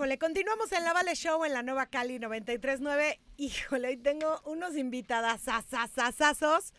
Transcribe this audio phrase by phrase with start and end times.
[0.00, 3.18] Híjole, continuamos en la Vale Show en la Nueva Cali 93.9.
[3.36, 6.72] Híjole, hoy tengo unos invitadas asasasazos.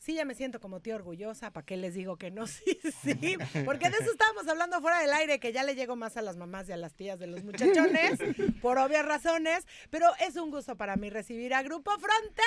[0.00, 2.46] Sí, ya me siento como tía orgullosa, ¿para qué les digo que no?
[2.48, 6.16] Sí, sí, porque de eso estábamos hablando fuera del aire, que ya le llego más
[6.16, 8.18] a las mamás y a las tías de los muchachones,
[8.60, 12.44] por obvias razones, pero es un gusto para mí recibir a Grupo Frontera.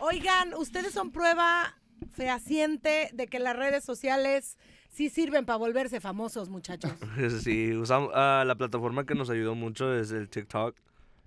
[0.00, 1.78] Oigan, ustedes son prueba
[2.12, 6.92] fehaciente de que las redes sociales sí sirven para volverse famosos, muchachos.
[7.42, 10.76] Sí, usamos ah, la plataforma que nos ayudó mucho es el TikTok,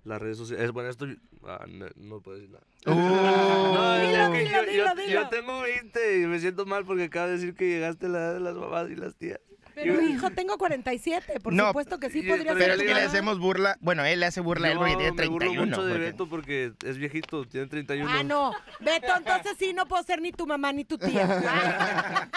[0.04, 0.66] las redes sociales.
[0.66, 1.06] Es bueno, esto
[1.46, 2.64] ah, no, no puedo decir nada.
[2.86, 5.22] No, es Dilo, que dilo, yo, dilo, yo- dilo.
[5.22, 8.18] yo tengo 20 y me siento mal porque acabo de decir que llegaste a la
[8.18, 9.40] edad de las mamás y las tías.
[9.74, 13.38] Pero hijo, tengo 47, por No, supuesto que sí podría pero es que le hacemos
[13.38, 13.76] burla.
[13.80, 15.66] Bueno, él le hace burla a él porque Yo tiene me burlo 31.
[15.66, 18.10] mucho de porque- Beto porque es viejito, tiene 31.
[18.12, 18.52] Ah, no.
[18.80, 21.26] Beto, entonces sí, no puedo ser ni tu mamá ni tu tía.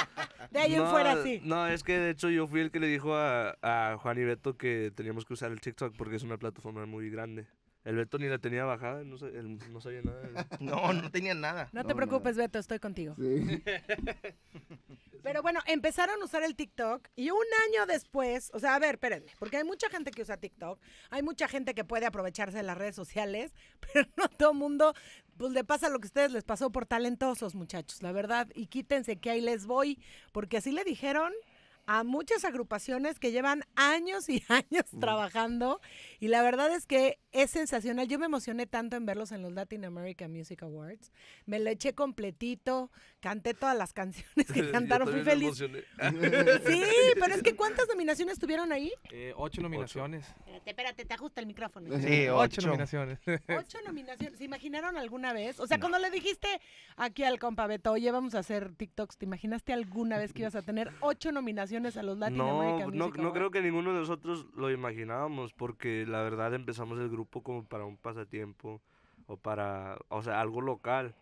[0.52, 1.42] De ahí en No, fuera sí.
[1.44, 4.24] No, es que de hecho yo fui el que le dijo a, a Juan y
[4.24, 7.46] Beto que teníamos que usar el TikTok porque es una plataforma muy grande.
[7.86, 10.26] El Beto ni la tenía bajada, no, sa- él no sabía nada.
[10.60, 11.70] No, no tenía nada.
[11.72, 13.16] No te preocupes, Beto, estoy contigo.
[15.24, 18.96] Pero bueno, empezaron a usar el TikTok y un año después, o sea, a ver,
[18.96, 22.64] espérenme, porque hay mucha gente que usa TikTok, hay mucha gente que puede aprovecharse de
[22.64, 23.54] las redes sociales,
[23.94, 24.94] pero no todo mundo,
[25.38, 28.68] pues le pasa lo que a ustedes les pasó por talentosos, muchachos, la verdad, y
[28.68, 30.00] quítense que ahí les voy,
[30.32, 31.34] porque así le dijeron
[31.88, 35.82] a muchas agrupaciones que llevan años y años trabajando
[36.20, 38.08] y la verdad es que es sensacional.
[38.08, 41.12] Yo me emocioné tanto en verlos en los Latin American Music Awards.
[41.46, 45.58] Me lo eché completito, canté todas las canciones que cantaron, fui feliz.
[45.58, 46.84] Sí,
[47.20, 48.92] pero es que ¿cuántas nominaciones tuvieron ahí?
[49.12, 50.26] Eh, ocho nominaciones.
[50.28, 51.90] Espérate, espérate, te ajusta el micrófono.
[52.00, 52.68] Sí, Ocho ocho.
[52.68, 53.20] nominaciones.
[53.48, 54.38] Ocho nominaciones.
[54.38, 55.60] ¿Se imaginaron alguna vez?
[55.60, 56.48] O sea, cuando le dijiste
[56.96, 60.56] aquí al compa Beto, oye, vamos a hacer TikToks, ¿te imaginaste alguna vez que ibas
[60.56, 63.94] a tener ocho nominaciones a los Latin No, American no, Music no creo que ninguno
[63.94, 68.82] de nosotros lo imaginábamos porque la verdad empezamos el grupo como para un pasatiempo
[69.28, 71.16] o para, o sea, algo local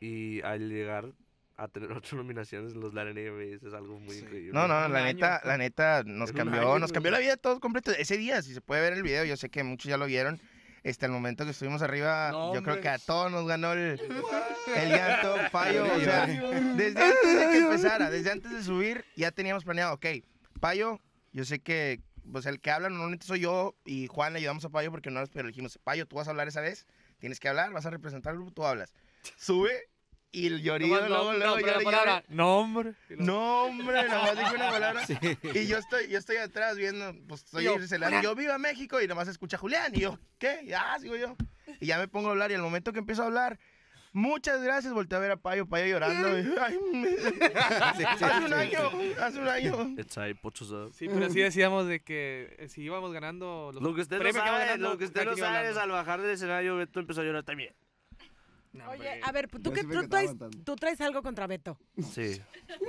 [0.00, 1.12] y al llegar
[1.56, 4.52] a tener ocho nominaciones en los Latin AMAs es algo muy increíble.
[4.52, 6.94] No, no, la año, neta, la neta nos cambió, año, nos güey.
[6.94, 7.92] cambió la vida todo completo.
[7.92, 10.40] Ese día, si se puede ver el video, yo sé que muchos ya lo vieron.
[10.82, 14.00] Este, al momento que estuvimos arriba, No, yo creo que a todos nos ganó el,
[14.76, 15.84] el llanto, Payo.
[15.84, 20.06] O sea, desde antes de que empezara, desde antes de subir, ya teníamos planeado, ok,
[20.60, 20.98] Payo,
[21.32, 22.00] yo sé que,
[22.30, 25.24] pues el que habla normalmente soy yo y Juan le ayudamos a Payo porque no
[25.32, 26.86] pero le dijimos, Payo, tú vas a hablar esa vez,
[27.18, 28.92] tienes que hablar, vas a representar al grupo, tú hablas.
[29.36, 29.88] Sube
[30.32, 31.98] y el llorillo, No, luego, no, luego, no, pero llora y la llora.
[32.04, 32.94] palabra, No, hombre.
[33.10, 35.02] Y luego, No, hombre, nomás dijo una palabra.
[35.54, 38.20] Y yo estoy, yo estoy atrás viendo, pues estoy Yo, celando.
[38.22, 39.92] Yo vivo a México y nomás escucha Julián.
[39.94, 40.64] Y yo, ¿qué?
[40.66, 41.36] Ya, sigo yo.
[41.80, 43.58] Y ya me pongo a hablar y al momento que empiezo a hablar,
[44.14, 46.38] muchas gracias, volteé a ver a Payo, Payo llorando.
[46.38, 47.08] y, ay, me-
[47.58, 48.78] hace un año,
[49.20, 49.94] hace un año.
[49.98, 50.92] It's ahí, pochos up.
[50.94, 54.24] Sí, pero sí decíamos de que eh, si íbamos ganando los Lo que usted no
[54.24, 57.20] que sabe, ganando, lo que usted no sabe es al bajar del escenario Beto empezó
[57.20, 57.74] a llorar también.
[58.88, 60.64] Oye, a ver, ¿tú, sí me tú, traes, aguantando.
[60.64, 61.78] tú traes algo contra Beto.
[62.10, 62.40] Sí.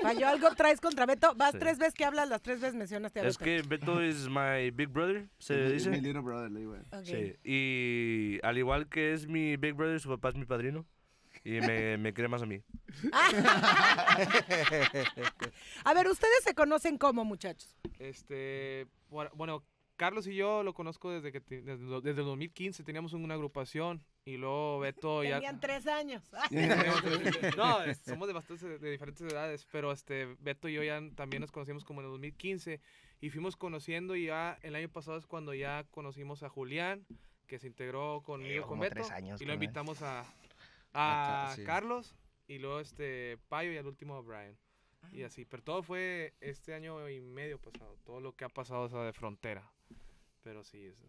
[0.01, 1.35] Payo, algo traes contra Beto.
[1.35, 1.57] Vas Sí.
[1.59, 3.45] tres veces que hablas, las tres veces mencionaste a Es Beto.
[3.45, 5.89] que Beto es my big brother, se Mi- dice.
[5.89, 6.75] Mi little brother, le digo.
[7.03, 10.85] Sí, y al igual que es mi big brother, su papá es mi padrino.
[11.43, 12.61] Y me, me cree más a mí.
[15.83, 17.75] A ver, ¿ustedes se conocen cómo, muchachos?
[17.99, 19.63] Este, bueno,
[19.97, 24.37] Carlos y yo lo conozco desde que desde, desde el 2015 teníamos una agrupación y
[24.37, 26.23] luego Beto ya Tenían tres años.
[27.57, 31.51] No, somos de bastantes de diferentes edades, pero este Beto y yo ya también nos
[31.51, 32.79] conocimos como en el 2015
[33.21, 37.05] y fuimos conociendo y ya el año pasado es cuando ya conocimos a Julián
[37.47, 40.25] que se integró conmigo con como Beto tres años y lo invitamos a,
[40.93, 41.63] a sí.
[41.63, 42.15] Carlos
[42.47, 44.57] y luego este Payo y al último a Brian.
[45.11, 48.83] Y así, pero todo fue este año y medio pasado, todo lo que ha pasado
[48.83, 49.69] o sea, de frontera.
[50.43, 51.03] Pero sí, es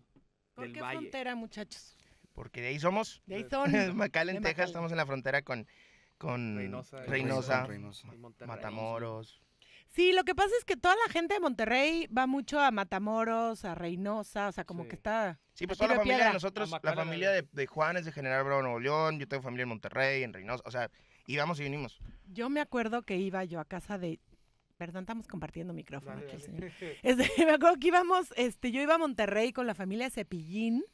[0.55, 0.99] ¿Por del qué valle.
[0.99, 1.97] frontera, muchachos?
[2.35, 3.23] Porque de ahí somos.
[3.27, 3.71] De ahí son.
[3.97, 4.67] McAllen, Texas, McAllen.
[4.69, 5.67] estamos en la frontera con,
[6.19, 6.57] con
[7.07, 7.67] Reynosa.
[8.47, 9.41] Matamoros.
[9.87, 13.65] Sí, lo que pasa es que toda la gente de Monterrey va mucho a Matamoros,
[13.65, 14.89] a Reynosa, o sea, como Sí.
[14.89, 15.39] que está...
[15.53, 18.11] Sí, pues toda la de familia de nosotros, la familia de, de Juan es de
[18.11, 20.91] General Bravo, Nuevo León, yo tengo familia en Monterrey, en Reynosa, o sea,
[21.29, 22.01] íbamos y vinimos.
[22.27, 24.19] Yo me acuerdo que iba yo a casa de.
[24.85, 26.71] Perdón, estamos compartiendo micrófono Dale, aquí el dale.
[26.71, 26.95] señor.
[27.03, 30.85] Este, me acuerdo que íbamos, este, yo iba a Monterrey con la familia Cepillín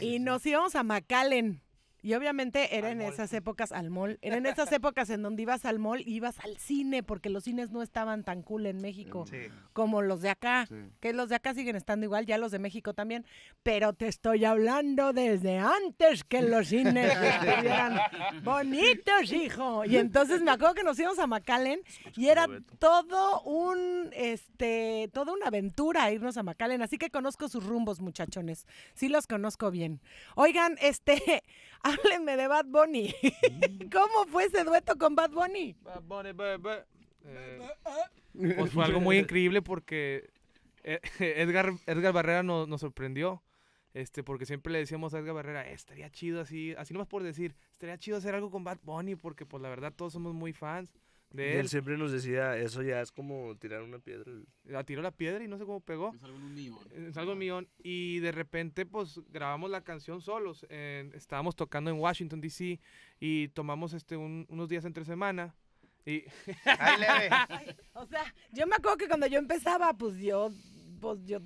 [0.00, 0.06] Sí.
[0.06, 1.60] y nos íbamos a McAllen.
[2.04, 3.12] Y obviamente era Al en mall.
[3.14, 4.18] esas épocas al mall.
[4.20, 7.70] Era en esas épocas en donde ibas al mall ibas al cine, porque los cines
[7.70, 9.38] no estaban tan cool en México Sí.
[9.72, 10.66] como los de acá.
[10.68, 10.74] Sí.
[11.00, 13.24] Que los de acá siguen estando igual, ya los de México también.
[13.62, 17.98] Pero te estoy hablando desde antes que los cines estuvieran
[18.42, 19.84] bonitos, hijo.
[19.86, 21.80] Y entonces me acuerdo que nos íbamos a McAllen
[22.16, 22.46] y era
[22.78, 26.82] todo un, este, toda una aventura irnos a McAllen.
[26.82, 28.66] Así que conozco sus rumbos, muchachones.
[28.94, 30.00] Sí los conozco bien.
[30.36, 31.42] Oigan, este,
[31.84, 33.14] háblenme de Bad Bunny.
[33.92, 35.76] ¿Cómo fue ese dueto con Bad Bunny?
[35.82, 36.84] Bad Bunny, ba- ba-
[37.26, 37.58] eh,
[38.58, 40.30] pues fue algo muy increíble porque
[40.82, 41.00] eh,
[41.36, 43.42] Edgar, Edgar Barrera nos, nos sorprendió.
[43.92, 47.22] Este, porque siempre le decíamos a Edgar Barrera, "Eh, estaría chido así, así nomás por
[47.22, 50.52] decir, estaría chido hacer algo con Bad Bunny, porque pues la verdad todos somos muy
[50.52, 50.92] fans
[51.30, 51.68] de él él.
[51.68, 54.30] siempre nos decía, eso ya es como tirar una piedra.
[54.64, 56.12] La tiró la piedra y no sé cómo pegó.
[56.14, 56.78] Es algo en un millón.
[56.92, 57.68] Es algo millón.
[57.82, 60.64] Y de repente, pues, grabamos la canción solos.
[60.68, 62.78] en- estábamos tocando en Washington, D.C.
[63.18, 65.54] Y tomamos este un- unos días entre semana.
[66.06, 66.24] Y
[66.98, 67.30] leve.
[67.94, 68.22] O sea,
[68.52, 70.50] yo me acuerdo que cuando yo empezaba, pues yo,
[71.00, 71.38] pues yo,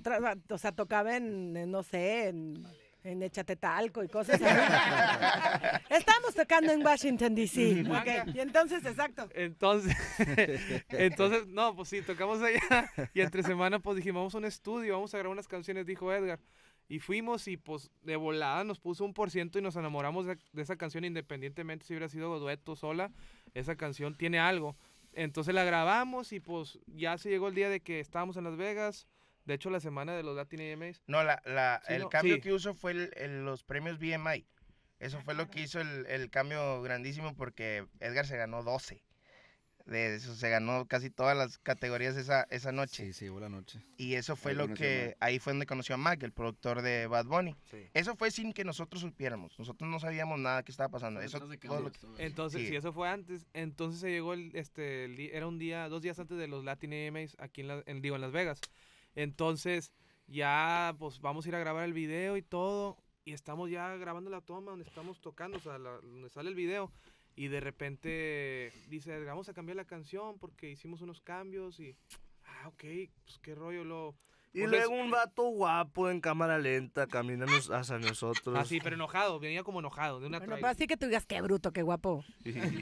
[0.49, 2.65] o sea, tocaba en, en, no sé, en,
[3.03, 4.43] en Echatetalco y cosas así.
[5.89, 7.83] Estábamos tocando en Washington, D.C.
[7.89, 9.29] ok, Y entonces, exacto.
[9.33, 9.95] entonces,
[10.89, 12.59] entonces, no, pues sí, tocamos allá.
[13.13, 16.11] Y entre semana, pues dijimos, vamos a un estudio, vamos a grabar unas canciones, dijo
[16.13, 16.39] Edgar.
[16.87, 20.37] Y fuimos y pues de volada nos puso un por ciento y nos enamoramos de,
[20.53, 23.11] de esa canción independientemente si hubiera sido dueto sola.
[23.53, 24.75] Esa canción tiene algo.
[25.13, 28.57] Entonces la grabamos y pues ya se llegó el día de que estábamos en Las
[28.57, 29.07] Vegas.
[29.49, 31.01] De hecho, la semana de los Latin AMAs.
[31.07, 32.41] No, la, la, Sí, el no, cambio sí.
[32.41, 34.45] que usó fue el- el- los premios BMI.
[34.99, 39.03] Eso fue lo que hizo el, el cambio grandísimo porque Edgar se ganó 12.
[39.87, 43.05] De eso se ganó casi todas las categorías esa, esa noche.
[43.07, 43.79] Sí, sí, buena noche.
[43.97, 45.17] Y eso fue Ahí lo que, Mac.
[45.19, 47.55] ahí fue donde conoció a Mac, el productor de Bad Bunny.
[47.71, 47.87] Sí.
[47.95, 49.57] Eso fue sin que nosotros supiéramos.
[49.57, 51.21] Nosotros no sabíamos nada que estaba pasando.
[51.21, 51.99] Eso, de todo lo que-.
[52.19, 52.67] Entonces, Sí.
[52.67, 56.19] si eso fue antes, entonces se llegó el, este, el era un día, dos días
[56.19, 58.61] antes de los Latin AMAs aquí en, la- en- digo, en Las Vegas.
[59.15, 59.93] Entonces,
[60.27, 62.97] ya, pues vamos a ir a grabar el video y todo.
[63.25, 66.55] Y estamos ya grabando la toma donde estamos tocando, o sea, la- donde sale el
[66.55, 66.91] video.
[67.35, 71.95] Y de repente dice, "Edgar, vamos a cambiar la canción porque hicimos unos cambios y,
[72.45, 72.83] ah, ok,
[73.23, 74.15] pues qué rollo lo...
[74.51, 78.57] Y Pues luego es- un vato guapo en cámara lenta camina nos- hacia nosotros.
[78.57, 81.71] Así, pero enojado, venía como enojado, de una Bueno, así que tú digas, qué bruto,
[81.71, 82.25] qué guapo.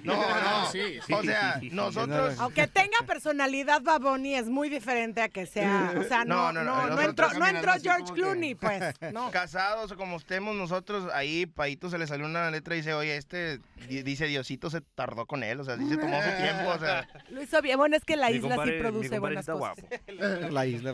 [0.03, 0.13] No,
[0.65, 0.71] no.
[0.71, 1.11] Sí, sí.
[1.13, 2.35] O sea, nosotros...
[2.39, 6.63] Aunque tenga personalidad Baboni es muy diferente a que sea, o sea, no, No, no,
[6.63, 9.31] no, no, no, nosotros entró, no caminando entró así George como que- Clooney, pues, no.
[9.31, 13.17] Casados o como estemos nosotros, ahí Paito se le salió una letra y dice, oye,
[13.17, 13.59] este,
[13.89, 16.79] di- dice Diosito se tardó con él, o sea, sí se tomó su tiempo, o
[16.79, 19.19] sea, Lo hizo bien, bueno, es que la Mi isla compadre- sí mi produce compadre
[19.19, 19.75] buenas está cosas.
[20.07, 20.51] guapo.
[20.53, 20.93] La isla,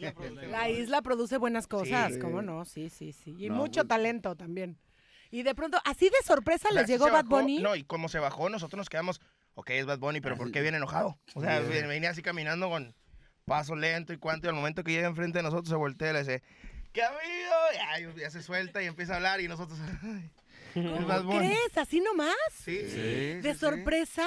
[0.50, 2.18] La isla produce buenas cosas, Sí.
[2.20, 2.64] ¿cómo no?
[2.64, 3.34] Sí, sí, sí.
[3.38, 4.78] Y No, mucho pues- talento también.
[5.32, 7.58] Y de pronto, así de sorpresa les sí llegó Bad bajó, Bunny.
[7.60, 9.20] No, y como se bajó, nosotros nos quedamos,
[9.54, 11.18] ok, es Bad Bunny, pero ¿por qué viene enojado?
[11.34, 12.94] O sea, ven- venía así caminando con
[13.44, 16.12] paso lento y cuanto, y al momento que llega enfrente de nosotros se voltea y
[16.14, 16.42] le dice,
[16.92, 18.10] ¿qué ha habido?
[18.14, 20.30] Ya, ya se suelta y empieza a hablar y nosotros, "Ay,
[20.74, 21.38] ¿Cómo Bunny".
[21.48, 21.76] crees?
[21.78, 22.34] ¿Así nomás?
[22.52, 24.26] Sí, ¿De sorpresa?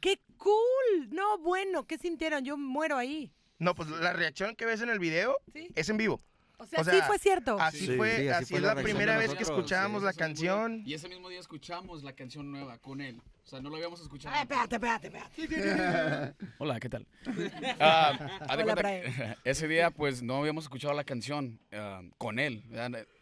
[0.00, 1.10] ¡Qué cool!
[1.10, 2.44] No, bueno, ¿qué sintieron?
[2.44, 3.32] Yo muero ahí.
[3.60, 5.68] No, pues la reacción que ves en el video Sí.
[5.76, 6.20] es en vivo.
[6.58, 7.58] O sea, O sí sea, fue cierto.
[7.58, 7.96] Así Sí.
[7.96, 10.82] fue, Sí, así así fue es la la primera vez que escuchábamos sí, la canción.
[10.84, 13.20] Y ese mismo día escuchamos la canción nueva con él.
[13.44, 14.34] O sea, no lo habíamos escuchado.
[14.34, 16.34] Ay, espérate, espérate, espérate.
[16.58, 17.06] Hola, ¿qué tal?
[17.80, 19.02] Ah, de Hola, cuenta Brian.
[19.14, 22.62] que ese día pues no habíamos escuchado la canción ah, con él.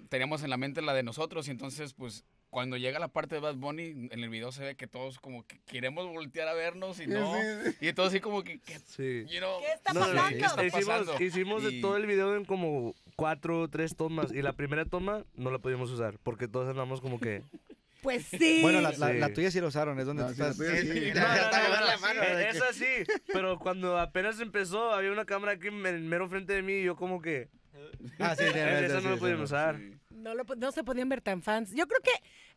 [0.09, 3.41] Teníamos en la mente la de nosotros y entonces pues cuando llega la parte de
[3.41, 6.99] Bad Bunny en el video se ve que todos como que queremos voltear a vernos
[7.01, 7.35] y no.
[7.81, 9.25] Y entonces así como que, que, Sí.
[9.29, 10.39] you know, ¿Qué está No, no, no, pasando?
[10.39, 11.25] ¿qué está Hicimos, pasando?
[11.25, 14.33] hicimos de Y- todo el video en como cuatro o tres tomas.
[14.33, 16.19] Y la primera toma no la pudimos usar.
[16.23, 17.43] Porque todos andamos como que.
[18.01, 18.61] Pues sí.
[18.63, 19.19] Bueno, la, la, Sí.
[19.19, 20.67] la tuya sí la usaron, es donde No, tú sí, la estás.
[20.69, 20.87] sí.
[20.87, 22.87] Sí, la sí, de es así,
[23.33, 26.85] pero cuando apenas empezó, había una cámara aquí en el mero frente de mí y
[26.85, 27.49] yo como que...
[28.21, 29.55] Ah, sí, sí, Esa sí, no sí, sí, pudimos sí.
[29.57, 29.81] usar.
[30.19, 31.71] No, lo, no se podían ver tan fans.
[31.75, 32.11] Yo creo que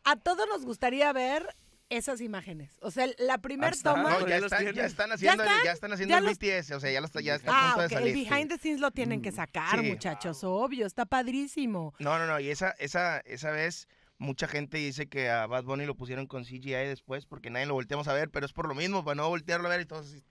[0.04, 1.46] a todos nos gustaría ver
[1.88, 2.78] esas imágenes.
[2.80, 4.18] O sea, la primera Hasta- toma...
[4.18, 5.64] No, ya los están, ya están haciendo, están?
[5.64, 7.54] ya están haciendo ¿Ya el los- BTS, o sea, ya, lo está, ya está a
[7.54, 8.08] Ah, punto de salir.
[8.16, 9.86] el behind the scenes lo tienen que sacar, Sí.
[9.90, 11.92] muchachos, obvio, está padrísimo.
[11.98, 15.84] No, no, no, y esa, esa, esa vez mucha gente dice que a Bad Bunny
[15.84, 18.74] lo pusieron con CGI después porque nadie lo volteamos a ver, pero es por lo
[18.74, 20.24] mismo, para no voltearlo a ver y todos así.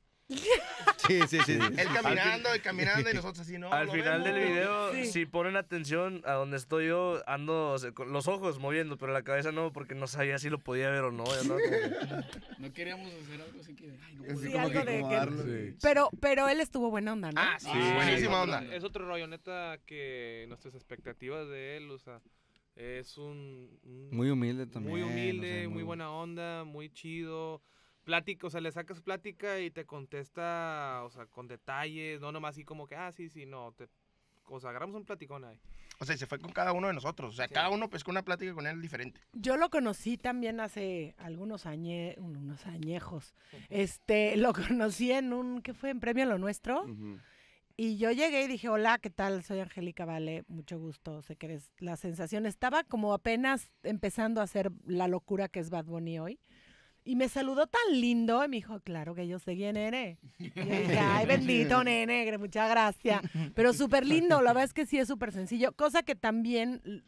[1.08, 1.54] Sí, sí, sí.
[1.54, 3.72] Él caminando y caminando y nosotros así, no.
[3.72, 4.50] Al lo final del vemos.
[4.52, 5.06] video, Sí.
[5.12, 9.12] si ponen atención a donde estoy yo, ando o sea, con los ojos moviendo, pero
[9.12, 11.26] la cabeza no, porque no sabía si lo podía ver o no.
[11.26, 13.86] ya andaba como que- No queríamos hacer algo así que.
[14.06, 14.40] Ay, no.
[14.40, 15.44] Sí, como algo que de que- acomodarlo.
[15.82, 17.42] Pero, pero él estuvo buena onda, ¿no?
[17.42, 18.58] Ah, sí, Ah, buenísima es onda.
[18.60, 22.22] otro- Es otro rollo, neta, que nuestras expectativas de él, o sea,
[22.76, 23.70] es un...
[23.84, 24.92] un- Muy humilde también.
[24.92, 27.62] muy o sea, humilde, muy buena onda, muy chido.
[28.12, 32.56] Plática, o sea, le sacas plática y te contesta, o sea, con detalles, no nomás
[32.56, 33.88] así como que, ah, sí, sí, no, te,
[34.50, 35.58] o sea, agarramos un platicón ahí.
[36.00, 37.34] O sea, se fue con cada uno de nosotros.
[37.34, 37.54] O sea, Sí.
[37.54, 39.22] cada uno pescó una plática con él diferente.
[39.34, 43.34] Yo lo conocí también hace algunos añe, unos añejos.
[43.70, 45.92] Este, lo conocí en un, ¿qué fue?
[45.92, 46.84] En Premio Lo Nuestro.
[46.84, 47.18] Ujú.
[47.78, 49.44] Y yo llegué y dije, hola, ¿qué tal?
[49.44, 52.46] Soy Angélica Vale, mucho gusto, sé que eres la sensación.
[52.46, 56.40] Estaba como apenas empezando a hacer la locura que es Bad Bunny hoy.
[57.04, 60.20] Y me saludó tan lindo y me dijo, claro que yo sé quién eres.
[60.38, 63.22] Y yo dije, ay, bendito nene, muchas gracias.
[63.56, 65.72] Pero súper lindo, la verdad es que sí es súper sencillo.
[65.72, 67.04] Cosa que también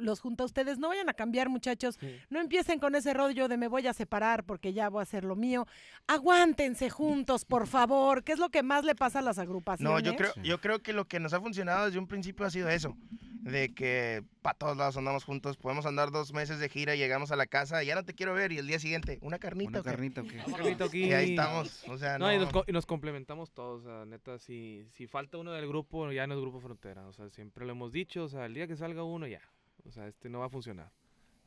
[0.00, 0.78] los junta a ustedes.
[0.78, 1.98] No vayan a cambiar, muchachos.
[2.28, 5.24] No empiecen con ese rollo de me voy a separar porque ya voy a hacer
[5.24, 5.66] lo mío.
[6.06, 8.24] Aguántense juntos, por favor.
[8.24, 9.92] ¿Qué es lo que más le pasa a las agrupaciones?
[9.92, 12.50] No, yo creo, yo creo que lo que nos ha funcionado desde un principio ha
[12.50, 12.96] sido eso.
[13.42, 17.36] De que para todos lados andamos juntos, podemos andar dos meses de gira, llegamos a
[17.36, 19.70] la casa, ya no te quiero ver, y el día siguiente, una carnita.
[19.70, 19.90] Una ¿o qué?
[19.90, 20.84] carnita, ¿o qué?
[20.84, 21.04] Aquí.
[21.06, 21.82] Y ahí estamos.
[21.88, 22.26] O sea, no.
[22.26, 25.52] No, y nos, co- y nos complementamos todos, o sea, neta, si, si falta uno
[25.52, 28.44] del grupo, ya no es Grupo Frontera, o sea, siempre lo hemos dicho, o sea,
[28.44, 29.40] el día que salga uno, ya,
[29.86, 30.90] o sea, este no va a funcionar.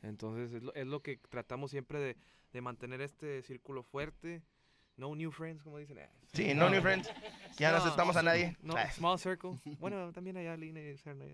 [0.02, 2.16] Entonces, es lo, es lo que tratamos siempre de,
[2.52, 4.42] de mantener este círculo fuerte,
[4.96, 5.98] no new friends, como dicen.
[5.98, 7.08] eh, Sí, no, new friends.
[7.58, 8.56] Ya no, No, aceptamos a nadie.
[8.60, 9.52] No, Ah, small circle.
[9.80, 11.24] Bueno, también hay Aline y Serna.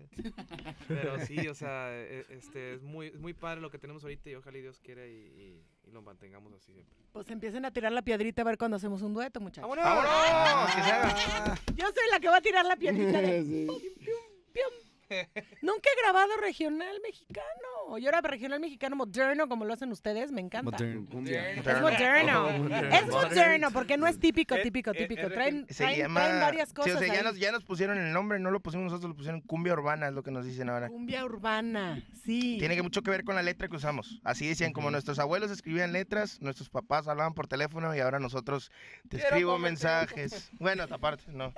[0.87, 4.29] Pero sí, o sea, e- este, es muy, es muy padre lo que tenemos ahorita
[4.29, 6.95] y ojalá y Dios quiera y, y- y lo mantengamos así siempre.
[7.11, 9.69] Pues empiecen a tirar la piedrita a ver cuando hacemos un dueto, muchachos.
[9.69, 10.75] ¡Vámonos!
[10.75, 11.55] Que se haga.
[11.75, 13.41] Yo soy la que va a tirar la piedrita de...
[13.99, 14.13] pium,
[14.53, 14.73] pium.
[15.61, 17.97] Nunca he grabado regional mexicano.
[17.99, 20.71] Yo era regional mexicano moderno, como lo hacen ustedes, me encanta.
[20.71, 21.07] Modern.
[21.27, 22.49] Es moderno.
[22.49, 25.21] Es moderno, porque no es típico, Eh, típico, eh, típico.
[25.27, 26.19] eh, Traen, Se traen- llama.
[26.21, 28.59] traen varias sí, cosas o sea, ya nos, ya nos pusieron el nombre, no lo
[28.61, 30.87] pusimos nosotros, lo pusieron cumbia urbana, es lo que nos dicen ahora.
[30.87, 32.57] Cumbia urbana, sí.
[32.59, 34.21] Tiene que mucho que ver con la letra que usamos.
[34.23, 38.71] Así decían, como nuestros abuelos escribían letras, nuestros papás hablaban por teléfono y ahora nosotros
[39.09, 40.49] te Quiero escribo mensajes.
[40.59, 41.53] Bueno, aparte, no.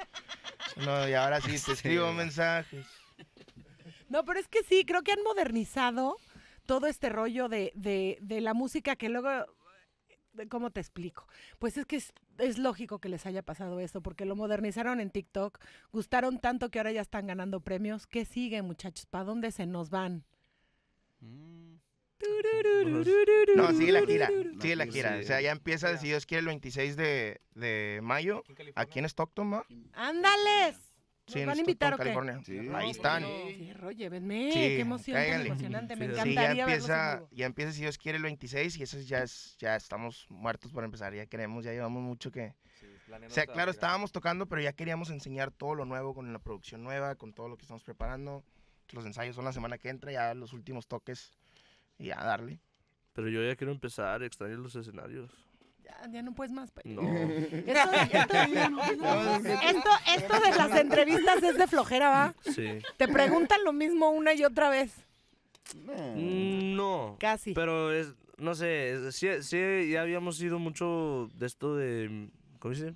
[0.77, 2.85] No, y ahora sí, te escribo mensajes.
[4.09, 6.17] No, pero es que sí, creo que han modernizado
[6.65, 9.29] todo este rollo de, de, de la música que luego...
[10.33, 11.27] de- ¿Cómo te explico?
[11.59, 15.11] Pues es que es, es lógico que les haya pasado esto, porque lo modernizaron en
[15.11, 15.59] TikTok,
[15.91, 18.07] gustaron tanto que ahora ya están ganando premios.
[18.07, 19.05] ¿Qué sigue, muchachos?
[19.05, 20.23] ¿Para dónde se nos van?
[21.19, 21.73] Mm.
[23.55, 24.27] No, sigue la gira,
[24.61, 25.17] sigue la gira.
[25.19, 28.43] O sea, ya empieza, si Dios quiere, el 26 de, de mayo,
[28.75, 29.65] aquí en Stockton, ¿va?
[29.93, 30.92] ¡Ándales!
[31.25, 32.03] ¿Nos Sí, van a invitar o qué?
[32.03, 32.41] California.
[32.43, 32.59] Sí.
[32.73, 33.23] Ahí están.
[33.23, 34.51] Fierro, llévenme.
[34.51, 35.47] Sí, qué emoción cáiganle.
[35.49, 35.95] emocionante.
[35.95, 38.99] Me Sí, Sí, encantaría ya empieza, ya empieza si Dios quiere el 26 y eso
[38.99, 42.53] ya es, ya estamos muertos por empezar, ya queremos, ya llevamos mucho que...
[43.25, 46.83] O sea, claro, estábamos tocando, pero ya queríamos enseñar todo lo nuevo con la producción
[46.83, 48.43] nueva, con todo lo que estamos preparando.
[48.91, 51.31] Los ensayos son la semana que entra, ya los últimos toques
[51.97, 52.59] y ya darle.
[53.13, 55.31] Pero yo ya quiero empezar, extraño los escenarios.
[55.83, 56.71] Ya, ya no puedes más.
[56.71, 56.85] pues.
[56.85, 57.01] No.
[57.01, 58.37] Esto, esto-
[59.67, 62.33] esto, esto de las entrevistas es de flojera, ¿va?
[62.51, 62.79] Sí.
[62.97, 64.93] Te preguntan lo mismo una y otra vez.
[65.75, 67.17] Mm, No.
[67.19, 67.53] Casi.
[67.53, 72.93] Pero es, no sé, sí, sí, ya habíamos ido mucho de esto de, ¿cómo dice?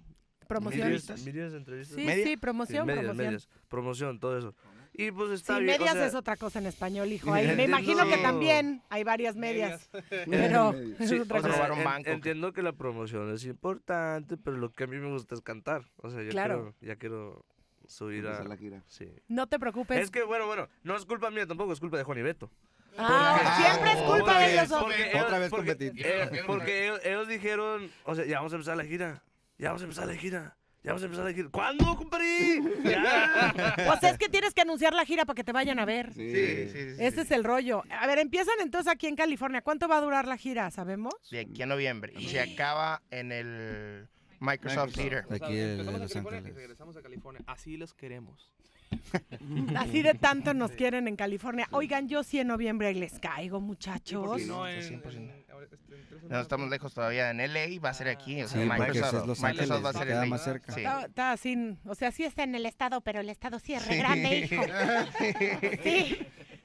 [0.47, 0.81] Promoción.
[0.83, 1.23] Entrevistas.
[1.25, 1.95] Medias, entrevistas.
[1.97, 2.23] Sí, ¿Media?
[2.23, 3.25] sí, Sí, promoción, medias, promoción.
[3.27, 3.49] medias.
[3.67, 4.55] Promoción, todo eso.
[4.99, 5.75] Y pues Sí, está bien.
[5.75, 7.31] o medias sea, es otra cosa en español, hijo.
[7.31, 9.89] Ahí me imagino que también hay varias medias.
[10.29, 11.53] Pero es sí, otra o sea, cosa.
[11.67, 12.09] robar un en- banco.
[12.09, 15.83] entiendo que la promoción es importante, pero lo que a mí me gusta es cantar.
[15.97, 16.73] O sea, yo Claro.
[16.79, 17.45] quiero, ya quiero
[17.87, 18.31] subir a...
[18.31, 18.83] Empezar la gira.
[18.87, 19.07] Sí.
[19.27, 19.99] No te preocupes.
[20.01, 22.49] Es que, bueno, bueno, no es culpa mía tampoco, es culpa de Juan y Beto.
[22.97, 24.67] Ah, siempre es culpa de ellos.
[24.69, 26.05] Porque Otra vez porque, competir.
[26.05, 29.23] eh, porque ellos, ellos dijeron, o sea, ya vamos a empezar la gira,
[29.59, 30.57] ya vamos a empezar la gira,
[30.87, 31.49] ya vamos a empezar la gira.
[31.51, 32.61] ¿Cuándo, compadre?
[32.83, 33.53] Ya.
[33.87, 36.13] Pues es que tienes que anunciar la gira para que te vayan a ver.
[36.13, 36.31] Sí.
[36.31, 36.79] Sí, sí.
[36.99, 37.19] Ese sí.
[37.21, 37.83] es el rollo.
[37.89, 39.61] A ver, empiezan entonces aquí en California.
[39.61, 40.71] ¿Cuánto va a durar la gira?
[40.71, 41.13] ¿Sabemos?
[41.29, 42.13] De aquí a noviembre.
[42.17, 44.07] Y se acaba en el
[44.39, 44.95] Microsoft, Microsoft.
[44.95, 45.25] Theater.
[45.43, 46.55] Aquí de- de empezamos Los en California y Ángeles.
[46.55, 47.41] regresamos a California.
[47.47, 48.49] Así los queremos.
[49.75, 51.67] Así de tanto nos quieren en California.
[51.71, 54.41] Oigan, yo sí en noviembre les caigo, muchachos.
[54.41, 55.15] Sí, no sí, en, 100%.
[55.15, 56.41] en- ahora, en tres No semanas.
[56.43, 57.29] estamos lejos todavía.
[57.31, 58.41] En LA va a ser aquí.
[58.41, 60.39] O sea, Sí, Microsoft, ese es Los Microsoft Ángeles, va a ser queda en más
[60.41, 60.45] LA.
[60.53, 60.71] cerca.
[60.73, 60.79] Sí.
[60.81, 63.85] Está, está así, o sea, sí está en el estado, pero el estado sí es
[63.87, 64.61] re grande, hijo.
[65.83, 66.17] Sí.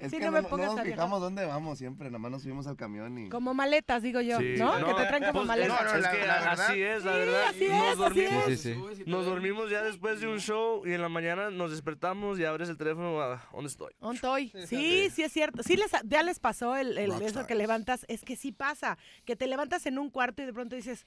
[0.03, 2.31] Es Sí, que no no, me no pongas nos fijamos dónde vamos siempre, nada más
[2.33, 3.29] nos subimos al camión y...
[3.29, 4.75] Como maletas, digo yo, Sí, ¿no?
[4.85, 5.85] Que te traen como pues, maletas.
[5.85, 7.43] No, no, es que la así es, la Sí, verdad.
[7.49, 9.03] así es, nos así dormimos, Sí, sí, sí.
[9.07, 12.69] nos dormimos ya después de un show y en la mañana nos despertamos y abres
[12.69, 13.17] el teléfono,
[13.53, 13.93] ¿dónde estoy?
[14.01, 14.49] ¿Dónde estoy?
[14.67, 15.63] Sí, sí es cierto.
[15.63, 18.05] Sí les, ya les pasó el, el- eso que levantas.
[18.09, 18.99] Es que sí pasa.
[19.25, 21.07] Que te levantas en un cuarto y de pronto dices,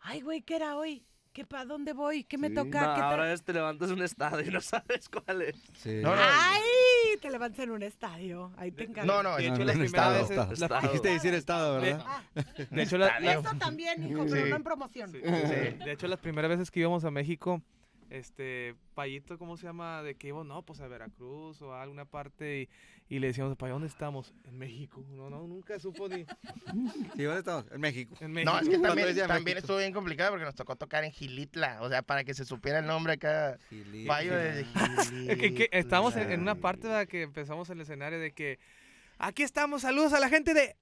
[0.00, 1.04] ay, güey, ¿qué era hoy?
[1.38, 2.24] ¿Qué pa dónde voy?
[2.24, 2.54] ¿Qué me Sí.
[2.56, 2.80] toca?
[2.84, 5.54] No, ¿Qué tra- ahora es te levantas en un estado y no sabes cuál es.
[5.74, 6.00] Sí.
[6.02, 7.16] No, no, ¡Ay!
[7.22, 8.50] Te levantas en un estadio.
[8.56, 9.04] Ahí te encanta.
[9.04, 10.52] no, no, De hecho, no, primeras estado, veces- estado.
[10.54, 10.80] Estado.
[10.80, 12.04] Quisiste decir estado, ¿verdad?
[12.08, 12.22] Ah,
[12.70, 15.12] De hecho, la- la- eso también, hijo, pero no en promoción.
[15.12, 17.62] Sí, De hecho, las primeras veces que íbamos a México,
[18.10, 20.02] este, Payito, ¿cómo se llama?
[20.02, 23.56] De que íbamos, no, pues a Veracruz o a alguna parte y, y le decíamos,
[23.56, 24.34] ¿para dónde estamos?
[24.44, 25.04] En México.
[25.10, 26.24] No, no, nunca supo ni
[27.16, 27.66] Sí, ¿dónde estamos?
[27.70, 28.16] En México.
[28.20, 28.52] en México.
[28.52, 31.88] No, es que también, también estuvo bien complicado porque nos tocó tocar en Gilitla, o
[31.88, 33.58] sea, para que se supiera el nombre acá.
[33.68, 34.08] Gilitla.
[34.08, 34.66] Payo de
[35.28, 37.06] Es que, que estábamos en, en una parte ¿verdad?
[37.06, 38.58] que empezamos el escenario de que
[39.18, 40.76] aquí estamos, saludos a la gente de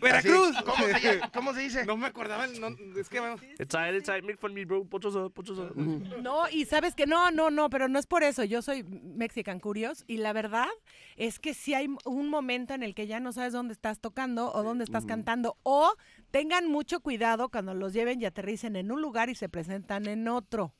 [0.00, 0.56] Veracruz.
[0.56, 1.30] Así, ¿Cómo se, llama?
[1.32, 1.86] ¿Cómo se dice?
[1.86, 4.84] No me acordaba, no, es que bueno, It's it's make fun me, bro.
[4.84, 5.32] Put yourself.
[5.76, 8.44] No, y sabes que no, no, no, pero no es por eso.
[8.44, 10.68] Yo soy Mexican Curious y la verdad
[11.16, 14.52] es que sí hay un momento en el que ya no sabes dónde estás tocando
[14.52, 15.56] o dónde estás cantando.
[15.62, 15.94] O
[16.30, 20.28] tengan mucho cuidado cuando los lleven y aterricen en un lugar y se presentan en
[20.28, 20.74] otro.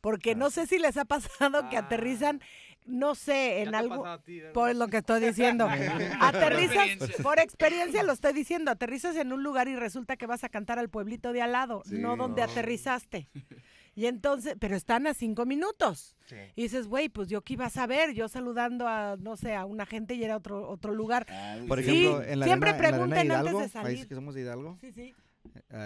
[0.00, 1.80] Porque no sé si les ha pasado que Ah.
[1.80, 2.40] aterrizan,
[2.86, 4.04] no sé, ya en algo.
[4.54, 5.68] Por lo que estoy diciendo.
[6.20, 6.88] aterrizas,
[7.22, 10.78] por experiencia lo estoy diciendo, aterrizas en un lugar y resulta que vas a cantar
[10.78, 11.96] al pueblito de al lado, Sí.
[11.98, 13.28] no donde aterrizaste.
[13.94, 16.16] Y entonces, pero están a cinco minutos.
[16.26, 16.36] Sí.
[16.56, 19.66] Y dices, güey, pues yo qué iba a saber, yo saludando a, no sé, a
[19.66, 21.26] una gente y era otro, otro lugar.
[21.68, 24.08] Por Sí, ejemplo, en la siempre arena, en la arena pregunten antes de país salir.
[24.08, 25.14] que somos de Hidalgo, Sí, sí.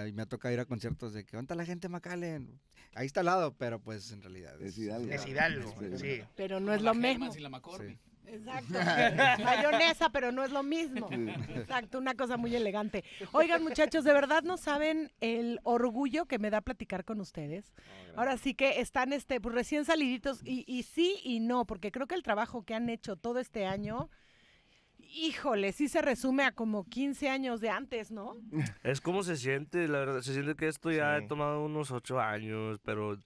[0.07, 2.61] Y me ha tocado ir a conciertos de que, ¿dónde está la gente McAllen?
[2.95, 5.13] Ahí está al lado, pero pues en realidad Es Hidalgo.
[5.13, 6.23] Es Hidalgo, sí.
[6.35, 7.35] Pero no Como es la lo mismo.
[7.37, 7.99] y la McCormick.
[7.99, 8.03] Sí.
[8.29, 8.73] Exacto.
[9.45, 11.09] Mayonesa, pero no es lo mismo.
[11.13, 13.05] Exacto, una cosa muy elegante.
[13.33, 17.73] Oigan, muchachos, de verdad no saben el orgullo que me da platicar con ustedes.
[18.17, 22.07] Ahora sí que están este, pues, recién saliditos y, y sí y no, porque creo
[22.09, 24.11] que el trabajo que han hecho todo este año,
[25.17, 28.37] híjole, sí se resume a como 15 años de antes, ¿no?
[28.83, 30.21] Es como se siente, la verdad.
[30.23, 31.25] Se siente que esto ya Sí.
[31.25, 33.19] he tomado unos ocho años, pero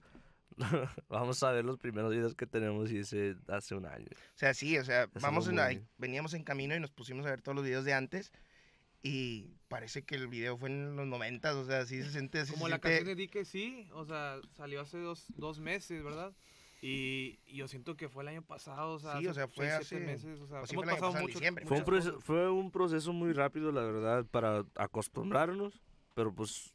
[1.09, 4.07] vamos a ver los primeros videos que tenemos y ese hace un año.
[4.11, 5.81] O sea, sí, o sea, vamos en, bueno.
[5.97, 8.31] veníamos en camino y nos pusimos a ver todos los videos de antes
[9.03, 12.53] y parece que el video fue en los noventas, o sea, sí se siente así.
[12.53, 16.33] Como la canción de Di que sí, o sea, salió hace dos, dos meses, ¿verdad?
[16.83, 19.47] Y, y yo siento que fue el año pasado, o sea, Sí, o hace sea,
[19.47, 21.39] fue seis, siete hace- meses, o sea, pues hemos pasado mucho.
[21.67, 25.79] Fue un, proceso, fue un proceso muy rápido, la verdad, para acostumbrarnos,
[26.15, 26.73] pero pues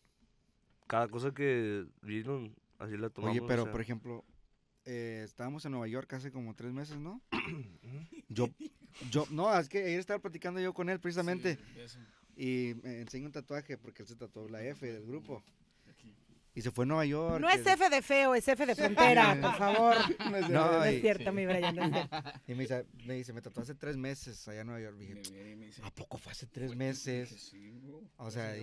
[0.86, 3.36] cada cosa que vino, así la tomamos.
[3.36, 4.24] Oye, o pero sea, por ejemplo,
[4.84, 7.20] eh, estábamos en Nueva York hace como tres meses, ¿no?
[8.28, 8.48] yo,
[9.10, 11.98] yo, no, es que ayer estaba platicando yo con él precisamente Sí,
[12.36, 15.42] y me enseñó un tatuaje porque él se tatuó la F del grupo.
[16.56, 17.38] Y se fue a Nueva York.
[17.40, 19.96] No es F de feo, es F de frontera, por favor.
[20.30, 22.16] No, No es y- cierto, mi Brian, no es cierto.
[22.48, 24.96] Y me dice, me dice, me tatuó hace tres meses allá en Nueva York.
[24.96, 27.28] Dije, Me- me- me dice, ¿a poco fue hace tres "Güey, meses?
[27.28, 28.00] dije, sí, bro".
[28.16, 28.62] O sea, y...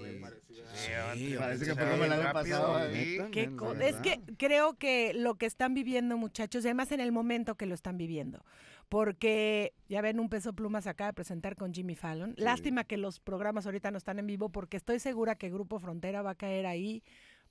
[0.73, 5.73] Sí, Parece que fue como el año pasado, es que creo que lo que están
[5.75, 8.43] viviendo, muchachos, y además en el momento que lo están viviendo,
[8.89, 12.33] porque ya ven un peso pluma se acaba de presentar con Jimmy Fallon.
[12.37, 16.21] Lástima que los programas ahorita no están en vivo, porque estoy segura que Grupo Frontera
[16.21, 17.03] va a caer ahí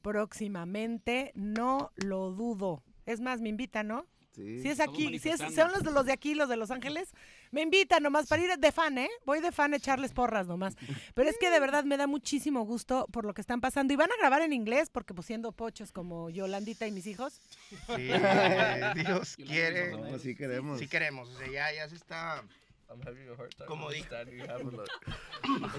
[0.02, 2.82] próximamente, no lo dudo.
[3.06, 4.06] Es más, me invitan, ¿no?
[4.34, 4.62] Sí.
[4.62, 7.10] Si es aquí, si es- son los de los de aquí, los de Los Ángeles,
[7.50, 9.10] me invitan nomás para ir de fan, ¿eh?
[9.26, 10.74] Voy de fan a echarles porras nomás.
[11.12, 13.92] Pero es que de verdad me da muchísimo gusto por lo que están pasando.
[13.92, 17.40] Y van a grabar en inglés, porque pues siendo pochos como Yolandita y mis hijos.
[17.68, 17.76] Sí,
[18.10, 19.90] eh, Dios quiere.
[19.98, 20.78] No, sí queremos.
[20.78, 22.42] Sí queremos, o sea, ya, ya se está...
[23.66, 23.90] Como.
[23.92, 24.06] Es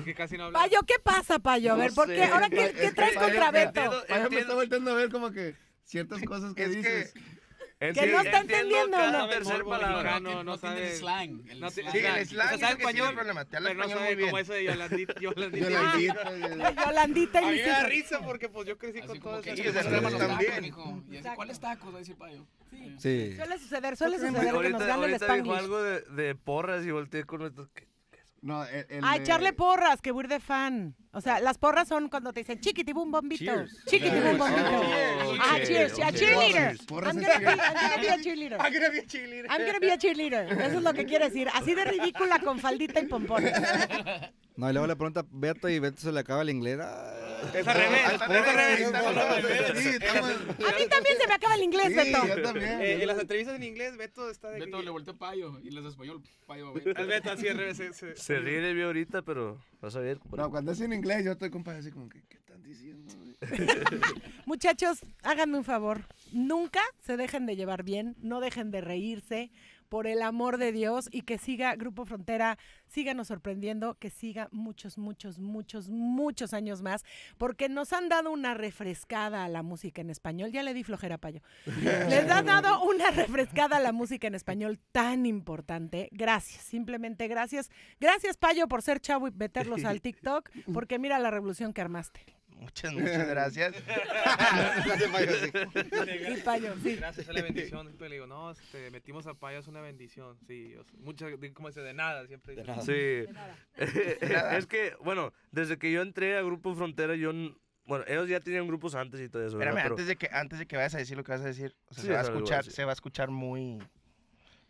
[0.04, 0.60] que casi no habla.
[0.60, 1.74] Payo, ¿qué pasa, Payo?
[1.74, 2.24] A ver, ¿por qué?
[2.26, 4.04] ¿Ahora qué, qué traes contra Beto?
[4.08, 7.14] Payo me está volteando a ver como que ciertas cosas que Es que- dices.
[7.14, 7.22] Que
[7.92, 9.28] no está entendiendo, ¿no?
[9.30, 10.20] tercer palabra.
[10.20, 11.42] no, no el sabe- slang.
[11.50, 11.92] El no slang.
[11.92, 12.26] Sí, el Slang.
[12.28, 14.34] slang O sea, es sabe que español, problema, te habla pero no sabe muy como
[14.36, 14.44] bien.
[14.44, 15.14] eso de Yolandita.
[15.20, 15.70] Yolandita.
[15.70, 19.50] Yolandita, Yolandita y A mí me da risa porque pues yo crecí con todo que
[19.52, 19.58] eso.
[19.58, 20.62] Sí, "Chicos, o sea, tenemos tenemos los tacos, también.
[20.64, 20.82] mijo".
[20.82, 21.36] Y así, Exacto.
[21.36, 21.98] ¿cuáles tacos?
[22.00, 22.46] Dice Payo.
[22.70, 22.96] Sí.
[23.00, 23.36] Sí.
[23.36, 26.02] Suele suceder, suele que suceder que Ahorita, nos gane el ahorita dijo algo de,
[26.36, 27.70] porras y volteé con nuestros...
[28.42, 30.96] No, el, el echarle porras, que ir de fan.
[31.16, 33.46] O sea, las porras son cuando te dicen chiquitibum bombito.
[33.46, 33.86] Cheers.
[33.86, 34.38] Chiquitibum Cheers.
[34.40, 34.82] bombito.
[35.40, 36.00] Ah, cheers.
[36.00, 36.78] A cheerleader.
[36.88, 37.60] Porras I'm gonna, be, cheers.
[37.60, 38.60] I'm gonna be a cheerleader.
[38.60, 39.48] I'm gonna be a cheerleader.
[39.52, 40.52] I'm gonna be a cheerleader.
[40.52, 41.50] Eso es lo que quiere decir.
[41.54, 43.54] Así de ridícula con faldita y pompones.
[44.56, 46.80] No, y luego le pregunta a Beto y Beto se le acaba el inglés.
[47.54, 51.94] Es al revés, es al revés, A mí también se me acaba el inglés, Sí,
[51.96, 52.28] Beto.
[52.28, 52.82] yo también.
[52.82, 55.86] Eh, en las entrevistas en inglés, Beto está de Beto le volteó payo y les
[55.86, 56.74] español payo.
[56.96, 57.82] Al Beto así al revés.
[58.16, 60.20] Se ríe de mí ahorita, pero vas a ver.
[60.20, 60.44] compadre.
[60.44, 63.14] No, cuando es en inglés, yo estoy compadre así como que, ¿qué están diciendo?
[64.46, 66.08] Muchachos, háganme un favor.
[66.32, 69.52] Nunca se dejen de llevar bien, no dejen de reírse,
[69.94, 74.98] por el amor de Dios, y que siga Grupo Frontera, síganos sorprendiendo, que siga muchos,
[74.98, 77.06] muchos, muchos, muchos años más,
[77.38, 80.52] porque nos han dado una refrescada a la música en español.
[80.52, 81.42] Ya le di flojera, Payo.
[82.10, 86.10] Les han dado una refrescada a la música en español tan importante.
[86.12, 87.70] Gracias, simplemente gracias.
[88.00, 92.20] Gracias, Payo, por ser chavo y meterlos al TikTok, porque mira la revolución que armaste.
[92.60, 93.76] Muchas, muchas gracias.
[94.98, 96.96] Sí, Payo, sí.
[96.96, 97.88] Gracias, es la bendición.
[97.88, 100.38] Siempre le digo, no, este, metimos a Payo, es una bendición.
[100.48, 101.82] Sí, muchas, de- ¿cómo dice?
[101.82, 102.56] De nada, siempre.
[102.56, 103.28] dice.
[103.28, 103.34] Sí.
[104.58, 107.32] es que, bueno, desde que yo entré a Grupo Frontera, yo.
[107.86, 109.58] Bueno, ellos ya tenían grupos antes y todo eso.
[109.58, 111.46] Espérame, Pero- antes de que antes de que vayas a decir lo que vas a
[111.46, 113.80] decir, o sea, Sí, se va a escuchar, se va a escuchar muy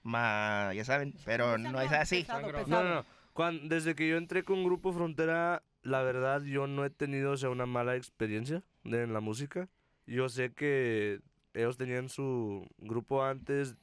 [0.02, 2.22] ma, ya saben, pero no es así.
[2.22, 2.64] Pesado, Sangrón.
[2.66, 2.84] pesado.
[2.84, 3.06] No, no, no.
[3.34, 7.50] Cuan- desde que yo entré con Grupo Frontera, la verdad, yo no he tenido sea,
[7.50, 9.70] una mala experiencia de- en la música.
[10.08, 11.22] Yo sé que
[11.54, 13.78] ellos tenían su grupo antes.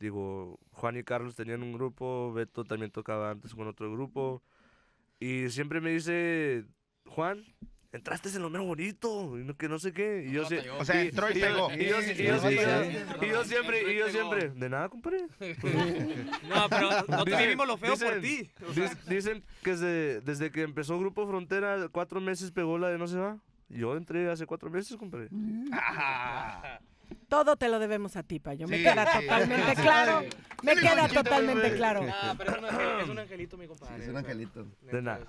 [0.00, 4.42] Digo, Juan y Carlos tenían un grupo, Beto también tocaba antes con otro grupo.
[5.20, 6.66] Y siempre me dice,
[7.06, 7.44] Juan,
[7.94, 10.26] entraste en lo menos bonito, y no- que no sé qué.
[10.28, 11.72] Y yo, sé- O sea, entró y pegó.
[11.72, 12.96] y yo- y yo- Sí, y yo- sí, y yo- sí.
[13.22, 15.26] y yo siempre, y yo siempre, de nada, compadre.
[16.48, 18.50] No, pero nosotros Dicen- vivimos lo feo por ti.
[18.68, 22.98] O sea, Dic- Dicen que desde que empezó Grupo Frontera, cuatro meses pegó la de
[22.98, 23.38] No se va.
[23.68, 25.28] Yo entré hace cuatro meses, compadre.
[27.28, 28.66] Todo te lo debemos a ti, Payo.
[28.66, 29.20] Me Sí, queda sí.
[29.20, 30.22] totalmente claro.
[30.62, 32.00] Me queda totalmente claro.
[32.10, 34.02] Ah, pero es un, es un angelito, mi compadre.
[34.04, 34.66] Es un angelito.
[34.82, 35.26] neta, nada.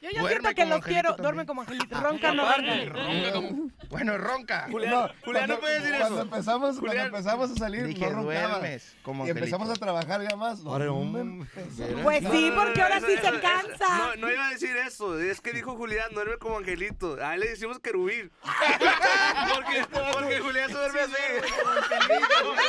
[0.00, 1.08] Yo ya Duerme siento que como los angelito quiero.
[1.10, 1.22] también.
[1.24, 2.00] Duerme como angelito.
[2.00, 2.84] Ronca, no ronca.
[2.86, 3.70] Ronca como.
[3.90, 4.68] Bueno, ronca.
[4.70, 6.24] Julián, Julián, no puedes decir Cuando eso.
[6.24, 6.96] empezamos, Julián.
[7.10, 8.48] cuando empezamos a salir, Dije, no roncaba.
[8.48, 9.84] duermes como Y empezamos a angelito.
[9.84, 10.60] trabajar ya más.
[10.60, 12.02] No, Ahora, hombre, um, empezamos.
[12.02, 13.98] Pues No, sí, no, no, porque no, ahora sí se cansa.
[13.98, 15.20] No, no iba a decir eso.
[15.20, 17.18] Es que dijo Julián, duerme como angelito.
[17.22, 18.30] A él le decimos querubín.
[19.54, 19.84] porque,
[20.14, 21.14] porque Julián se duerme así.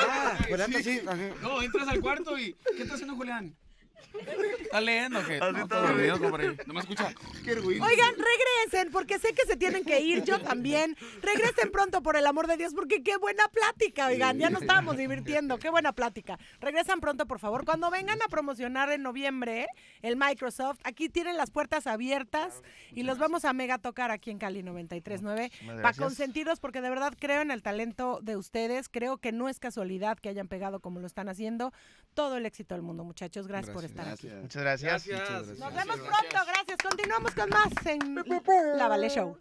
[0.10, 0.38] Ah,
[0.78, 1.17] así, ajá.
[1.41, 2.56] No, entras al cuarto y.
[2.76, 3.56] ¿Qué está haciendo Julián?
[4.62, 5.38] ¿Está leyendo qué?
[5.38, 6.58] Así No, está dormido, compadre.
[6.66, 7.14] No me escucha.
[7.48, 10.96] Oigan, regresen, porque sé que se tienen que ir, yo también.
[11.22, 14.98] Regresen pronto, por el amor de Dios, porque qué buena plática, oigan, ya nos estábamos
[14.98, 16.38] divirtiendo, qué buena plática.
[16.60, 17.66] Regresan pronto, por favor.
[17.66, 19.68] Cuando vengan a promocionar en noviembre
[20.02, 22.62] el Microsoft, aquí tienen las puertas abiertas
[22.92, 26.06] y los vamos a mega tocar aquí en Cali 93.9 Muchísimas para gracias.
[26.06, 30.18] consentidos, porque de verdad creo en el talento de ustedes, creo que no es casualidad
[30.18, 31.74] que hayan pegado como lo están haciendo.
[32.14, 33.48] Todo el éxito del mundo, muchachos.
[33.48, 34.27] Gracias, por estar aquí.
[34.41, 35.06] Muchas gracias.
[35.08, 35.60] Gracias.
[35.60, 36.77] Nos vemos pronto, gracias.
[36.84, 39.38] Continuamos con más en La Vale Show.